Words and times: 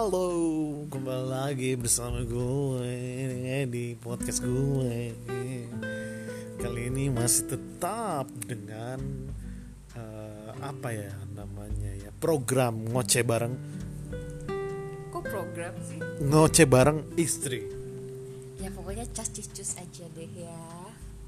Halo, 0.00 0.32
kembali 0.88 1.26
lagi 1.28 1.76
bersama 1.76 2.24
gue 2.24 2.88
di 3.68 3.92
podcast 4.00 4.40
gue. 4.40 5.12
Kali 6.56 6.88
ini 6.88 7.12
masih 7.12 7.52
tetap 7.52 8.24
dengan 8.48 8.96
eh, 9.92 10.50
apa 10.56 10.88
ya 10.96 11.12
namanya 11.36 11.92
ya 12.00 12.08
program 12.16 12.80
ngoceh 12.88 13.20
bareng 13.28 13.52
Kok 15.12 15.20
program 15.20 15.76
sih? 15.84 16.00
ngoceh 16.00 16.64
bareng 16.64 17.04
istri. 17.20 17.60
Ya 18.56 18.72
pokoknya 18.72 19.04
cas 19.12 19.28
cus 19.28 19.76
aja 19.76 20.04
deh 20.16 20.32
ya. 20.32 20.64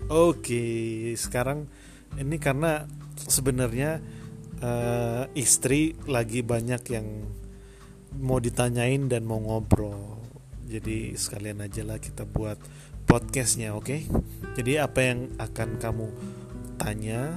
Oke, 0.09 1.13
sekarang 1.21 1.69
ini 2.17 2.41
karena 2.41 2.89
sebenarnya 3.21 4.01
eh, 4.65 5.29
istri 5.37 5.93
lagi 6.09 6.41
banyak 6.41 6.83
yang 6.89 7.09
mau 8.21 8.37
ditanyain 8.43 9.09
dan 9.09 9.25
mau 9.25 9.41
ngobrol. 9.41 10.21
Jadi 10.69 11.17
sekalian 11.17 11.65
aja 11.65 11.85
lah 11.85 12.01
kita 12.01 12.25
buat 12.25 12.57
podcastnya, 13.05 13.77
oke? 13.77 14.05
Jadi 14.57 14.81
apa 14.81 15.01
yang 15.05 15.33
akan 15.37 15.69
kamu 15.77 16.07
tanya 16.81 17.37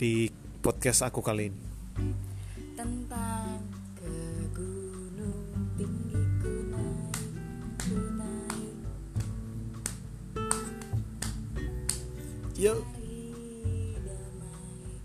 di 0.00 0.32
podcast 0.64 1.04
aku 1.04 1.20
kali 1.20 1.52
ini? 1.52 1.60
Tentang 2.74 3.60
ke 3.98 4.14
gunung 4.56 5.52
tinggi 5.76 6.22
ku 6.40 6.54
naik, 6.72 7.18
ku 7.84 7.94
damai. 14.00 14.96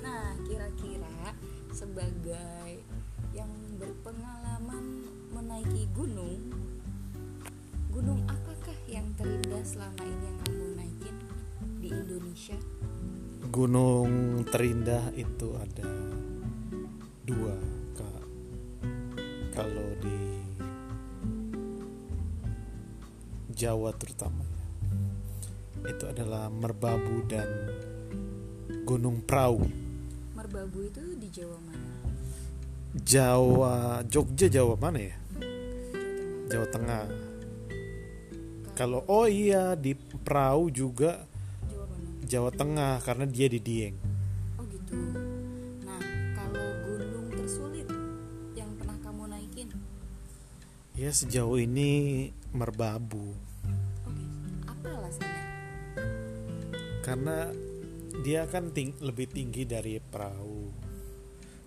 Nah 0.00 0.32
kira-kira 0.48 1.36
sebagai 1.72 2.80
yang 3.32 3.48
berpengalaman 3.80 5.08
menaiki 5.32 5.88
gunung, 5.96 6.52
gunung 7.88 8.20
apakah 8.28 8.76
yang 8.84 9.08
terindah 9.16 9.64
selama 9.64 10.04
ini 10.04 10.24
yang 10.28 10.38
kamu 10.44 10.66
naikin 10.76 11.16
di 11.80 11.88
Indonesia? 11.88 12.58
Gunung 13.48 14.44
terindah 14.48 15.16
itu 15.16 15.48
ada 15.56 15.88
dua 17.24 17.56
kak. 17.96 18.24
Kalau 19.52 19.88
di 20.00 20.16
Jawa 23.52 23.96
terutama 23.96 24.44
ya, 24.44 24.68
itu 25.88 26.04
adalah 26.08 26.52
Merbabu 26.52 27.24
dan 27.28 27.48
Gunung 28.84 29.24
Prau. 29.24 29.60
Merbabu 30.36 30.84
itu 30.84 31.00
di 31.16 31.28
Jawa 31.32 31.56
mana? 31.64 31.81
Jawa 32.92 34.04
Jogja 34.04 34.52
Jawa 34.52 34.76
mana 34.76 35.00
ya? 35.00 35.16
Jawa 36.52 36.66
Tengah. 36.68 37.04
Kalau 38.76 39.00
oh 39.08 39.24
iya 39.24 39.72
di 39.72 39.96
Prau 39.96 40.68
juga 40.68 41.24
Jawa 41.64 41.84
mana? 41.88 42.08
Jawa 42.28 42.50
Tengah 42.52 42.92
karena 43.00 43.24
dia 43.24 43.48
di 43.48 43.60
Dieng. 43.60 43.96
Oh 44.60 44.64
gitu. 44.68 44.96
Nah, 45.82 46.00
kalau 46.36 46.68
gunung 46.84 47.26
tersulit 47.32 47.88
yang 48.52 48.68
pernah 48.76 48.96
kamu 49.00 49.22
naikin, 49.30 49.68
Ya 50.92 51.08
sejauh 51.08 51.56
ini 51.56 52.28
Merbabu. 52.52 53.32
oke, 54.04 54.24
apa 54.68 54.88
alasannya? 54.92 55.44
karena 57.00 57.48
dia 58.20 58.44
kan 58.44 58.68
ting- 58.70 59.00
lebih 59.00 59.24
tinggi 59.26 59.64
dari 59.64 59.96
perahu 59.98 60.68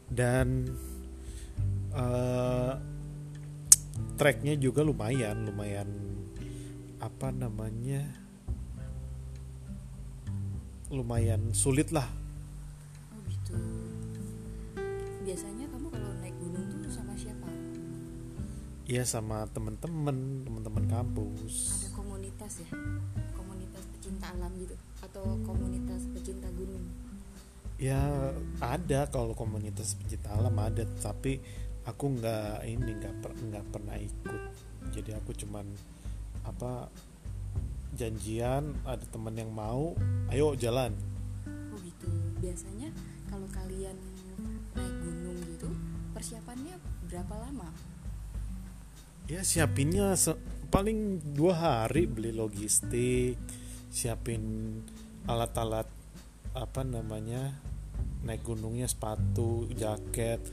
dan 0.07 0.69
eh 1.95 2.73
treknya 4.15 4.55
juga 4.55 4.83
lumayan 4.83 5.47
lumayan 5.47 5.87
apa 6.99 7.31
namanya 7.31 8.03
lumayan 10.89 11.51
sulit 11.51 11.89
lah 11.91 12.07
Oh 13.11 13.19
gitu. 13.27 13.57
Biasanya 15.25 15.65
kamu 15.67 15.87
kalau 15.89 16.11
naik 16.21 16.35
gunung 16.37 16.65
tuh 16.79 16.91
sama 16.91 17.13
siapa? 17.17 17.47
ya 18.85 19.01
sama 19.01 19.49
temen-temen 19.49 20.45
temen-temen 20.45 20.85
kampus 20.85 21.81
Ada 21.81 21.89
komunitas 21.97 22.53
ya? 22.61 22.69
Komunitas 23.33 23.81
pecinta 23.89 24.29
alam 24.29 24.53
gitu 24.61 24.77
atau 25.01 25.25
komunitas 25.41 26.05
pecinta 26.13 26.47
gunung? 26.53 26.85
ya 27.75 28.31
ada 28.63 29.03
kalau 29.11 29.35
komunitas 29.35 29.99
pecinta 29.99 30.31
alam 30.31 30.55
ada 30.55 30.87
tapi 31.01 31.41
aku 31.85 32.05
nggak 32.19 32.65
ini 32.65 32.91
nggak 32.97 33.15
per- 33.21 33.37
nggak 33.37 33.65
pernah 33.69 33.95
ikut 33.97 34.41
jadi 34.93 35.17
aku 35.21 35.31
cuman 35.37 35.65
apa 36.45 36.89
janjian 37.95 38.75
ada 38.85 39.05
teman 39.09 39.33
yang 39.37 39.49
mau 39.53 39.95
ayo 40.29 40.53
jalan 40.57 40.93
Oh 41.45 41.79
gitu. 41.83 42.07
Biasanya 42.39 42.87
kalau 43.27 43.51
kalian 43.51 43.99
naik 44.79 44.95
gunung 45.03 45.35
gitu, 45.43 45.67
persiapannya 46.15 46.79
berapa 47.11 47.35
lama? 47.35 47.67
ya 49.25 49.41
siapinnya 49.41 50.13
paling 50.69 51.17
dua 51.33 51.53
hari 51.57 52.05
beli 52.05 52.29
logistik 52.29 53.41
siapin 53.89 54.77
alat-alat 55.25 55.89
apa 56.53 56.85
namanya 56.85 57.57
naik 58.21 58.45
gunungnya 58.45 58.85
sepatu 58.85 59.65
jaket 59.73 60.45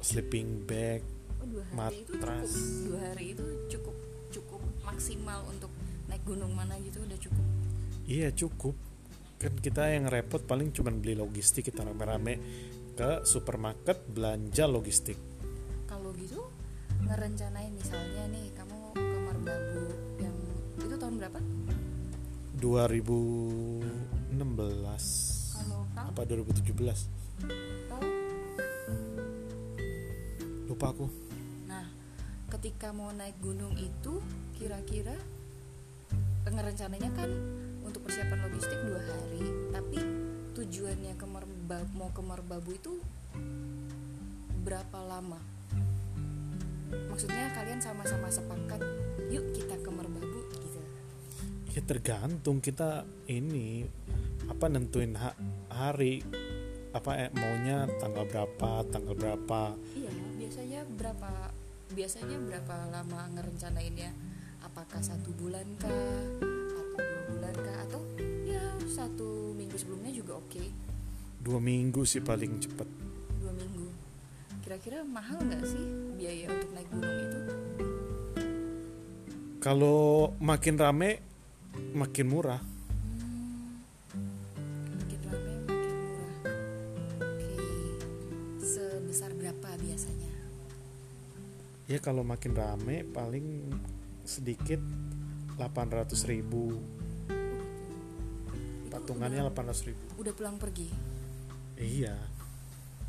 sleeping 0.00 0.64
bag 0.64 1.04
Oh 1.40 1.48
dua 1.48 1.64
hari 1.72 2.04
itu 2.04 2.12
Matras. 2.16 2.52
cukup 2.52 2.84
dua 2.84 3.00
hari 3.08 3.24
itu 3.32 3.44
cukup 3.72 3.96
cukup 4.30 4.60
maksimal 4.84 5.40
untuk 5.48 5.72
naik 6.06 6.20
gunung 6.24 6.52
mana 6.52 6.76
gitu 6.84 7.00
udah 7.00 7.16
cukup? 7.16 7.46
Iya 8.04 8.28
cukup. 8.34 8.74
Kan 9.40 9.56
kita 9.56 9.88
yang 9.88 10.04
repot 10.10 10.44
paling 10.44 10.68
cuman 10.68 11.00
beli 11.00 11.16
logistik 11.16 11.72
kita 11.72 11.80
rame-rame 11.80 12.36
ke 12.92 13.24
supermarket 13.24 14.04
belanja 14.04 14.68
logistik. 14.68 15.16
Kalau 15.88 16.12
gitu 16.20 16.44
ngerencanain 17.08 17.72
misalnya 17.72 18.28
nih 18.28 18.52
kamu 18.52 18.92
ke 18.92 19.00
Merbabu 19.00 19.84
yang 20.20 20.36
itu 20.76 20.96
tahun 21.00 21.14
berapa? 21.16 21.40
2016 22.60 24.36
kalau 25.56 25.80
kamu? 25.96 26.08
apa 26.12 26.20
2017 26.28 27.88
tahu 27.88 28.04
lupa 30.80 30.96
aku. 30.96 31.06
Nah 31.68 31.84
ketika 32.48 32.88
mau 32.96 33.12
naik 33.12 33.36
gunung 33.44 33.76
itu 33.76 34.16
kira-kira 34.56 35.12
ngerencananya 36.48 37.12
kan 37.12 37.28
untuk 37.84 38.08
persiapan 38.08 38.48
logistik 38.48 38.80
dua 38.88 38.96
hari 38.96 39.44
tapi 39.76 40.00
tujuannya 40.56 41.12
ke 41.20 41.26
Merbabu 41.28 41.92
mau 41.92 42.08
ke 42.08 42.24
Merbabu 42.24 42.72
itu 42.72 42.96
berapa 44.64 45.04
lama? 45.04 45.36
Maksudnya 47.12 47.52
kalian 47.52 47.84
sama-sama 47.84 48.32
sepakat 48.32 48.80
yuk 49.28 49.52
kita 49.52 49.76
ke 49.84 49.90
Merbabu 49.92 50.48
gitu. 50.48 50.80
Ya 51.76 51.84
tergantung 51.84 52.64
kita 52.64 53.04
ini 53.28 53.84
apa 54.48 54.64
nentuin 54.72 55.12
ha- 55.12 55.36
hari 55.68 56.24
apa 56.90 57.10
eh, 57.20 57.30
maunya 57.36 57.86
tanggal 58.02 58.26
berapa 58.26 58.82
tanggal 58.90 59.14
berapa 59.14 59.78
berapa 61.00 61.32
biasanya 61.96 62.36
berapa 62.44 62.92
lama 62.92 63.32
ngerencanainnya 63.32 64.12
apakah 64.60 65.00
satu 65.00 65.32
bulan 65.32 65.64
kah 65.80 65.88
atau 65.88 66.84
dua 66.92 67.20
bulan 67.32 67.54
kah 67.56 67.76
atau 67.88 68.02
ya 68.44 68.60
satu 68.84 69.56
minggu 69.56 69.80
sebelumnya 69.80 70.12
juga 70.12 70.36
oke? 70.36 70.60
Dua 71.40 71.56
minggu 71.56 72.04
sih 72.04 72.20
paling 72.20 72.60
cepet. 72.60 72.84
Dua 73.40 73.52
minggu. 73.56 73.88
Kira-kira 74.60 75.00
mahal 75.08 75.40
nggak 75.40 75.64
sih 75.64 75.84
biaya 76.20 76.52
untuk 76.52 76.70
naik 76.76 76.88
gunung 76.92 77.16
itu? 77.16 77.40
Kalau 79.64 80.36
makin 80.36 80.76
rame 80.76 81.10
makin 81.96 82.26
murah 82.28 82.60
ya 91.90 91.98
kalau 91.98 92.22
makin 92.22 92.54
rame 92.54 93.02
paling 93.02 93.66
sedikit 94.22 94.78
800.000 95.58 96.30
ribu. 96.30 96.78
Patungannya 98.94 99.42
udah, 99.42 99.74
800.000 99.74 99.90
ribu. 99.90 100.04
Udah 100.22 100.32
pulang 100.38 100.54
pergi? 100.54 100.86
Iya. 101.74 102.14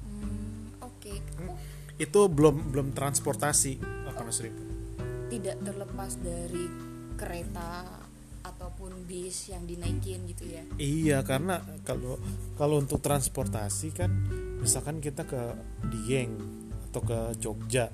Hmm, 0.02 0.82
oke. 0.82 1.14
Oh, 1.46 1.58
itu 2.02 2.22
belum 2.26 2.74
belum 2.74 2.88
transportasi 2.98 3.78
800.000 4.10 4.48
ribu. 4.50 4.64
Tidak 5.30 5.62
terlepas 5.62 6.18
dari 6.18 6.66
kereta 7.14 8.02
ataupun 8.42 9.06
bis 9.06 9.54
yang 9.54 9.70
dinaikin 9.70 10.26
gitu 10.26 10.50
ya? 10.50 10.66
Iya 10.82 11.22
karena 11.22 11.62
kalau 11.86 12.18
kalau 12.58 12.82
untuk 12.82 12.98
transportasi 12.98 13.94
kan 13.94 14.10
misalkan 14.58 14.98
kita 14.98 15.22
ke 15.30 15.54
Dieng 15.94 16.34
atau 16.90 17.02
ke 17.06 17.20
Jogja 17.38 17.94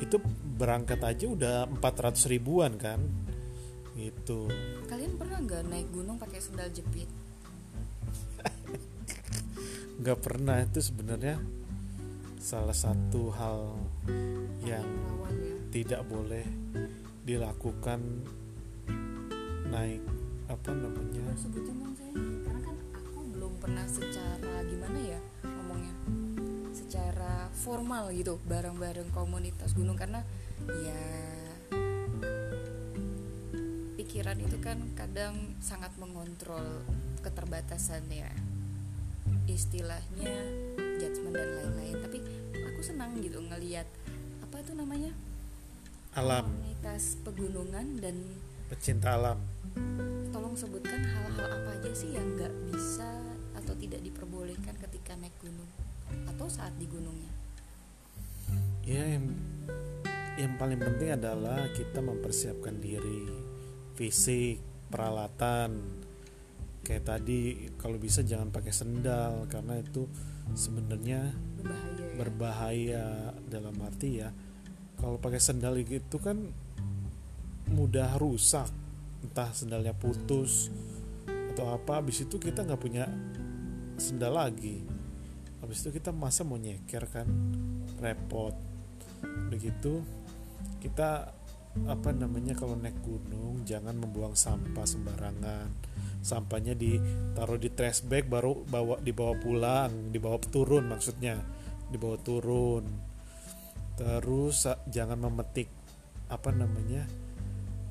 itu 0.00 0.20
berangkat 0.56 1.00
aja 1.00 1.24
udah 1.28 1.56
400 1.80 2.32
ribuan 2.32 2.76
kan? 2.76 3.00
Itu 3.96 4.48
kalian 4.92 5.16
pernah 5.16 5.40
nggak 5.40 5.62
naik 5.72 5.88
gunung 5.92 6.20
pakai 6.20 6.40
sendal 6.40 6.68
jepit? 6.68 7.08
Nggak 10.00 10.18
pernah. 10.20 10.60
Itu 10.60 10.84
sebenarnya 10.84 11.40
salah 12.36 12.76
satu 12.76 13.32
hal 13.32 13.60
yang 14.62 14.84
ya. 14.84 15.56
tidak 15.72 16.02
boleh 16.04 16.44
dilakukan 17.24 18.00
naik 19.72 20.04
apa 20.46 20.70
namanya? 20.76 21.24
Sebutin 21.34 21.74
dong 21.80 21.96
saya 21.96 22.12
karena 22.12 22.60
kan 22.60 22.76
aku 22.94 23.18
belum 23.34 23.52
pernah 23.58 23.86
secara 23.88 24.62
gimana 24.68 24.98
ya 25.00 25.20
ngomongnya 25.42 25.94
secara 26.96 27.52
formal 27.52 28.08
gitu 28.16 28.40
bareng-bareng 28.48 29.12
komunitas 29.12 29.76
gunung. 29.76 30.00
Karena 30.00 30.24
ya 30.64 31.04
pikiran 34.00 34.40
itu 34.40 34.56
kan 34.64 34.80
kadang 34.96 35.60
sangat 35.60 35.92
mengontrol 36.00 36.64
keterbatasan 37.20 38.00
ya 38.08 38.32
istilahnya 39.44 40.32
judgement 40.96 41.36
dan 41.36 41.48
lain-lain. 41.52 42.00
Tapi 42.00 42.18
aku 42.64 42.80
senang 42.80 43.12
gitu 43.20 43.44
ngelihat 43.44 43.84
apa 44.40 44.56
itu 44.64 44.72
namanya? 44.72 45.12
Alam. 46.16 46.48
Komunitas 46.48 47.20
pegunungan 47.20 48.00
dan 48.00 48.16
pecinta 48.72 49.20
alam. 49.20 49.36
tolong 50.32 50.56
sebutkan 50.56 51.04
hal-hal 51.04 51.60
apa 51.60 51.76
aja 51.76 51.92
sih 51.92 52.16
yang 52.16 52.24
nggak 52.40 52.52
bisa 52.72 53.35
atau 53.56 53.74
tidak 53.76 54.04
diperbolehkan 54.04 54.76
ketika 54.76 55.16
naik 55.16 55.34
gunung? 55.40 55.68
Atau 56.28 56.46
saat 56.46 56.76
di 56.76 56.86
gunungnya? 56.86 57.32
Ya 58.86 59.02
yang 59.02 59.34
yang 60.36 60.54
paling 60.60 60.78
penting 60.78 61.16
adalah 61.16 61.66
kita 61.72 62.04
mempersiapkan 62.04 62.78
diri. 62.78 63.26
Fisik 63.96 64.60
peralatan. 64.92 66.04
Kayak 66.86 67.18
tadi 67.18 67.66
kalau 67.80 67.98
bisa 67.98 68.22
jangan 68.22 68.54
pakai 68.54 68.70
sendal 68.70 69.50
karena 69.50 69.82
itu 69.82 70.06
sebenarnya 70.54 71.34
berbahaya 71.58 71.98
ya. 71.98 72.14
berbahaya. 72.14 73.06
Dalam 73.46 73.74
arti 73.82 74.22
ya 74.22 74.30
kalau 75.00 75.18
pakai 75.18 75.40
sendal 75.40 75.80
gitu 75.82 76.22
kan 76.22 76.38
mudah 77.72 78.14
rusak. 78.20 78.70
Entah 79.24 79.50
sendalnya 79.50 79.96
putus 79.96 80.70
atau 81.56 81.72
apa 81.72 82.04
habis 82.04 82.20
itu 82.20 82.36
kita 82.36 82.68
nggak 82.68 82.78
punya 82.78 83.08
sendal 83.96 84.36
lagi. 84.36 84.84
Habis 85.60 85.82
itu 85.84 85.98
kita 85.98 86.12
masa 86.12 86.44
mau 86.44 86.60
nyeker 86.60 87.04
kan 87.08 87.26
repot. 88.00 88.54
Begitu 89.48 90.04
kita 90.80 91.32
apa 91.84 92.08
namanya 92.08 92.56
kalau 92.56 92.72
naik 92.72 92.96
gunung 93.04 93.60
jangan 93.68 93.96
membuang 93.96 94.32
sampah 94.36 94.86
sembarangan. 94.86 95.68
Sampahnya 96.24 96.74
ditaruh 96.74 97.60
di 97.60 97.70
trash 97.70 98.02
bag 98.06 98.26
baru 98.26 98.64
bawa 98.66 98.98
dibawa 99.02 99.34
pulang 99.38 100.12
dibawa 100.12 100.40
turun 100.40 100.88
maksudnya. 100.88 101.40
Dibawa 101.90 102.16
turun. 102.20 102.84
Terus 103.96 104.68
jangan 104.92 105.16
memetik 105.16 105.72
apa 106.26 106.50
namanya 106.52 107.06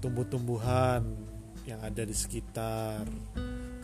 tumbuh-tumbuhan 0.04 1.02
yang 1.66 1.82
ada 1.82 2.06
di 2.06 2.14
sekitar. 2.14 3.10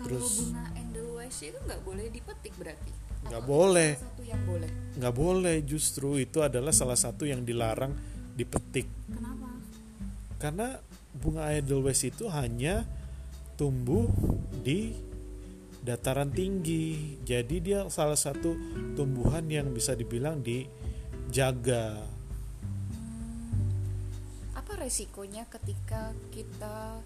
Kalau 0.02 0.06
terus 0.06 0.54
bunga 0.54 1.01
Edelweiss 1.32 1.48
itu 1.48 1.60
nggak 1.64 1.82
boleh 1.88 2.06
dipetik 2.12 2.54
berarti. 2.60 2.92
Nggak 3.24 3.44
boleh. 3.48 3.92
satu 3.96 4.24
yang 4.28 4.42
boleh? 4.44 4.72
Nggak 5.00 5.16
boleh 5.16 5.56
justru 5.64 6.10
itu 6.20 6.44
adalah 6.44 6.76
salah 6.76 7.00
satu 7.00 7.24
yang 7.24 7.48
dilarang 7.48 7.96
dipetik. 8.36 8.88
Kenapa? 9.08 9.48
Karena 10.36 10.68
bunga 11.16 11.56
Edelweiss 11.56 12.04
itu 12.04 12.28
hanya 12.28 12.84
tumbuh 13.56 14.12
di 14.60 14.92
dataran 15.80 16.36
tinggi. 16.36 17.16
Jadi 17.24 17.64
dia 17.64 17.88
salah 17.88 18.20
satu 18.20 18.52
tumbuhan 19.00 19.48
yang 19.48 19.72
bisa 19.72 19.96
dibilang 19.96 20.44
dijaga. 20.44 21.96
Apa 24.52 24.72
resikonya 24.76 25.48
ketika 25.48 26.12
kita 26.36 27.00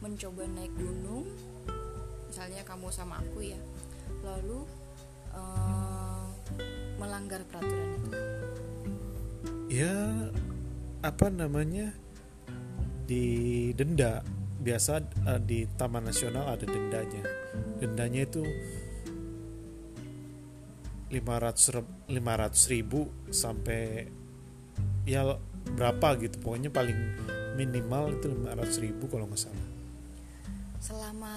mencoba 0.00 0.48
naik 0.48 0.72
gunung 0.72 1.28
misalnya 2.36 2.68
kamu 2.68 2.92
sama 2.92 3.16
aku 3.16 3.48
ya 3.48 3.56
lalu 4.20 4.60
eh, 5.32 6.24
melanggar 7.00 7.40
peraturan 7.48 7.96
itu? 7.96 8.10
Ya 9.72 9.96
apa 11.00 11.32
namanya 11.32 11.96
didenda 13.08 14.20
biasa 14.60 15.00
eh, 15.00 15.40
di 15.48 15.64
Taman 15.80 16.12
Nasional 16.12 16.52
ada 16.52 16.68
dendanya. 16.68 17.24
Dendanya 17.80 18.28
itu 18.28 18.44
500 21.08 22.12
500 22.12 22.12
ribu 22.68 23.08
sampai 23.32 24.12
ya 25.08 25.40
berapa 25.72 26.20
gitu. 26.20 26.36
Pokoknya 26.44 26.68
paling 26.68 27.00
minimal 27.56 28.12
itu 28.12 28.28
500 28.28 28.84
ribu 28.84 29.08
kalau 29.08 29.24
nggak 29.24 29.40
salah. 29.40 29.68
Selama 30.84 31.32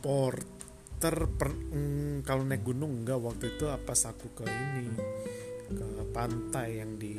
porter 0.00 1.16
per- 1.36 1.64
mm, 1.72 2.24
kalau 2.24 2.44
naik 2.44 2.64
gunung 2.64 3.04
enggak 3.04 3.20
waktu 3.20 3.56
itu 3.56 3.68
apa 3.68 3.92
aku 3.92 4.32
ke 4.36 4.44
ini 4.48 4.92
ke 5.70 5.86
pantai 6.10 6.82
yang 6.82 6.98
di 6.98 7.14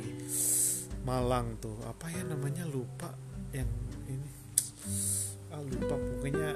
Malang 1.02 1.58
tuh. 1.58 1.74
Apa 1.82 2.14
ya 2.14 2.22
namanya? 2.22 2.62
Lupa 2.62 3.10
yang 3.50 3.66
ini. 4.06 4.30
Ah 5.50 5.58
lupa 5.58 5.98
pokoknya 5.98 6.50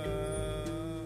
eh, 0.00 1.04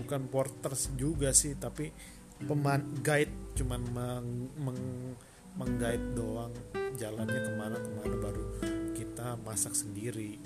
bukan 0.00 0.22
porter 0.32 0.72
juga 0.96 1.36
sih 1.36 1.54
tapi 1.60 1.92
peman 2.36 3.00
guide 3.00 3.56
cuman 3.56 3.80
meng, 3.96 4.28
meng- 4.60 5.16
mengguide 5.56 6.12
doang 6.12 6.52
jalannya 7.00 7.40
ke 7.40 7.52
mana 7.56 7.76
ke 7.80 7.90
mana 7.96 8.16
baru 8.20 8.44
kita 8.92 9.40
masak 9.40 9.72
sendiri 9.72 10.36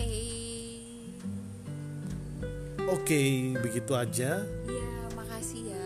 oke 0.00 0.18
Oke, 2.90 3.22
begitu 3.58 3.92
aja. 3.94 4.42
ya 4.66 4.88
makasih 5.12 5.70
ya 5.70 5.84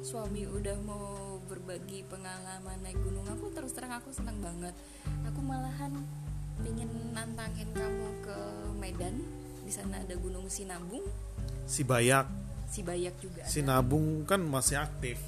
suami 0.00 0.46
udah 0.46 0.74
mau 0.82 1.38
berbagi 1.46 2.06
pengalaman 2.06 2.78
naik 2.82 2.98
gunung 2.98 3.26
aku 3.26 3.50
terus 3.50 3.70
terang 3.70 3.94
aku 3.94 4.10
senang 4.10 4.38
banget 4.38 4.74
aku 5.22 5.38
malahan 5.40 5.90
pengen 6.58 6.86
nantangin 7.12 7.66
kamu 7.70 8.08
ke 8.22 8.38
Medan 8.76 9.14
di 9.62 9.70
sana 9.70 9.98
ada 9.98 10.14
gunung 10.14 10.46
Sinabung 10.46 11.02
Si 11.66 11.82
Bayak, 11.82 12.30
Sibayak 12.70 13.18
juga 13.18 13.42
ada. 13.42 13.50
si 13.50 13.58
Nabung 13.58 14.22
kan 14.22 14.38
masih 14.38 14.78
aktif. 14.78 15.18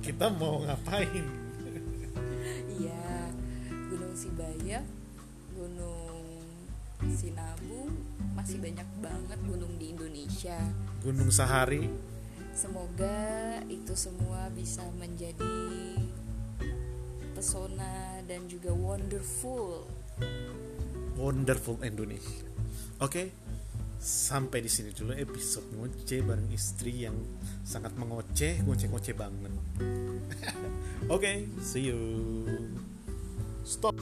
Kita 0.00 0.32
mau 0.32 0.64
ngapain? 0.64 1.20
Iya, 2.72 3.28
Gunung 3.68 4.16
Sibayak, 4.16 4.88
Gunung 5.52 6.17
Sinabung, 7.06 7.94
masih 8.34 8.58
banyak 8.58 8.88
banget 8.98 9.38
gunung 9.46 9.74
di 9.78 9.94
Indonesia. 9.94 10.58
Gunung 10.98 11.30
Sahari. 11.30 11.86
Semoga 12.50 13.62
itu 13.70 13.94
semua 13.94 14.50
bisa 14.50 14.82
menjadi 14.98 15.94
pesona 17.38 18.18
dan 18.26 18.50
juga 18.50 18.74
wonderful. 18.74 19.86
Wonderful 21.14 21.78
Indonesia. 21.86 22.42
Oke, 22.98 23.30
sampai 24.02 24.58
di 24.58 24.70
sini 24.70 24.90
dulu 24.90 25.14
episode 25.14 25.70
ngoceh 25.78 26.18
bareng 26.26 26.50
istri 26.50 27.06
yang 27.06 27.14
sangat 27.62 27.94
mengoceh, 27.94 28.58
ngoceh-ngoceh 28.66 29.14
banget. 29.14 29.54
Oke, 31.14 31.46
see 31.62 31.94
you. 31.94 32.02
Stop. 33.62 33.94